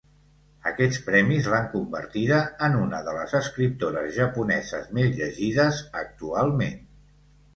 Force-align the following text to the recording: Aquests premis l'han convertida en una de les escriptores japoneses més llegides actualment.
Aquests 0.69 1.01
premis 1.09 1.49
l'han 1.53 1.67
convertida 1.73 2.39
en 2.69 2.77
una 2.79 3.01
de 3.09 3.13
les 3.17 3.35
escriptores 3.41 4.09
japoneses 4.15 4.89
més 4.99 5.13
llegides 5.21 5.83
actualment. 6.05 6.83